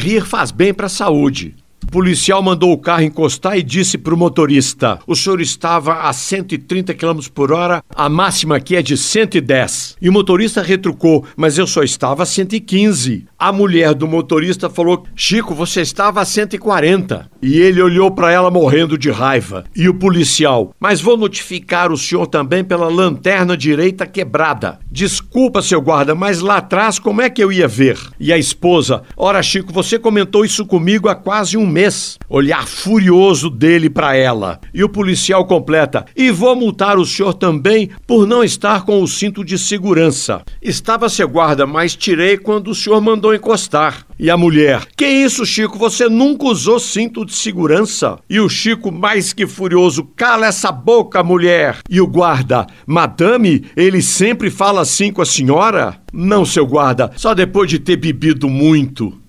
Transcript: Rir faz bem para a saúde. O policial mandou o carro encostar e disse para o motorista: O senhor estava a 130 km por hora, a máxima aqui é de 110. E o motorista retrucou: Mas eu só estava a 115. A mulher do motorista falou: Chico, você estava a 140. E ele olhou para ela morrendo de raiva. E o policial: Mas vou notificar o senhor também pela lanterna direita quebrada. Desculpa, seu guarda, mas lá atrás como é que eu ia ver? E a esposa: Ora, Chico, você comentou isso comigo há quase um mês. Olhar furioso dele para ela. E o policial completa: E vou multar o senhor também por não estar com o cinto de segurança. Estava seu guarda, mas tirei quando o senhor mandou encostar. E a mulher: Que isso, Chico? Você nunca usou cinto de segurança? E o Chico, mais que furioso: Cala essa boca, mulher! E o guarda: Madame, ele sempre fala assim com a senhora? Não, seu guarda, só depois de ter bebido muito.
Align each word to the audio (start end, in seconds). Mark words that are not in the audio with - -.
Rir 0.00 0.24
faz 0.24 0.50
bem 0.50 0.72
para 0.72 0.86
a 0.86 0.88
saúde. 0.88 1.54
O 1.84 1.86
policial 1.88 2.42
mandou 2.42 2.72
o 2.72 2.78
carro 2.78 3.02
encostar 3.02 3.58
e 3.58 3.62
disse 3.62 3.98
para 3.98 4.14
o 4.14 4.16
motorista: 4.16 4.98
O 5.06 5.14
senhor 5.14 5.42
estava 5.42 6.08
a 6.08 6.12
130 6.12 6.94
km 6.94 7.20
por 7.34 7.52
hora, 7.52 7.84
a 7.94 8.08
máxima 8.08 8.56
aqui 8.56 8.76
é 8.76 8.80
de 8.80 8.96
110. 8.96 9.98
E 10.00 10.08
o 10.08 10.12
motorista 10.12 10.62
retrucou: 10.62 11.26
Mas 11.36 11.58
eu 11.58 11.66
só 11.66 11.82
estava 11.82 12.22
a 12.22 12.26
115. 12.26 13.26
A 13.40 13.50
mulher 13.50 13.94
do 13.94 14.06
motorista 14.06 14.68
falou: 14.68 15.06
Chico, 15.16 15.54
você 15.54 15.80
estava 15.80 16.20
a 16.20 16.26
140. 16.26 17.30
E 17.40 17.58
ele 17.58 17.80
olhou 17.80 18.10
para 18.10 18.30
ela 18.30 18.50
morrendo 18.50 18.98
de 18.98 19.10
raiva. 19.10 19.64
E 19.74 19.88
o 19.88 19.94
policial: 19.94 20.74
Mas 20.78 21.00
vou 21.00 21.16
notificar 21.16 21.90
o 21.90 21.96
senhor 21.96 22.26
também 22.26 22.62
pela 22.62 22.86
lanterna 22.88 23.56
direita 23.56 24.06
quebrada. 24.06 24.78
Desculpa, 24.92 25.62
seu 25.62 25.80
guarda, 25.80 26.14
mas 26.14 26.40
lá 26.40 26.58
atrás 26.58 26.98
como 26.98 27.22
é 27.22 27.30
que 27.30 27.42
eu 27.42 27.50
ia 27.50 27.66
ver? 27.66 27.98
E 28.20 28.30
a 28.30 28.36
esposa: 28.36 29.04
Ora, 29.16 29.42
Chico, 29.42 29.72
você 29.72 29.98
comentou 29.98 30.44
isso 30.44 30.66
comigo 30.66 31.08
há 31.08 31.14
quase 31.14 31.56
um 31.56 31.66
mês. 31.66 32.18
Olhar 32.28 32.68
furioso 32.68 33.48
dele 33.48 33.88
para 33.88 34.14
ela. 34.14 34.60
E 34.74 34.84
o 34.84 34.88
policial 34.90 35.46
completa: 35.46 36.04
E 36.14 36.30
vou 36.30 36.54
multar 36.54 36.98
o 36.98 37.06
senhor 37.06 37.32
também 37.32 37.88
por 38.06 38.26
não 38.26 38.44
estar 38.44 38.84
com 38.84 39.02
o 39.02 39.08
cinto 39.08 39.42
de 39.42 39.56
segurança. 39.56 40.42
Estava 40.60 41.08
seu 41.08 41.26
guarda, 41.26 41.66
mas 41.66 41.96
tirei 41.96 42.36
quando 42.36 42.68
o 42.68 42.74
senhor 42.74 43.00
mandou 43.00 43.29
encostar. 43.34 44.06
E 44.18 44.30
a 44.30 44.36
mulher: 44.36 44.86
Que 44.96 45.06
isso, 45.06 45.46
Chico? 45.46 45.78
Você 45.78 46.08
nunca 46.08 46.46
usou 46.46 46.78
cinto 46.78 47.24
de 47.24 47.34
segurança? 47.34 48.18
E 48.28 48.40
o 48.40 48.48
Chico, 48.48 48.92
mais 48.92 49.32
que 49.32 49.46
furioso: 49.46 50.04
Cala 50.16 50.46
essa 50.46 50.70
boca, 50.70 51.22
mulher! 51.22 51.78
E 51.88 52.00
o 52.00 52.06
guarda: 52.06 52.66
Madame, 52.86 53.64
ele 53.76 54.02
sempre 54.02 54.50
fala 54.50 54.80
assim 54.80 55.12
com 55.12 55.22
a 55.22 55.26
senhora? 55.26 56.00
Não, 56.12 56.44
seu 56.44 56.66
guarda, 56.66 57.10
só 57.16 57.34
depois 57.34 57.70
de 57.70 57.78
ter 57.78 57.96
bebido 57.96 58.48
muito. 58.48 59.20